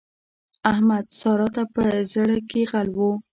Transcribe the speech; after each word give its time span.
احمد؛ 0.71 1.05
سارا 1.19 1.47
ته 1.55 1.61
په 1.73 1.81
زړ 2.11 2.27
کې 2.49 2.61
غل 2.71 2.89
وو. 2.97 3.11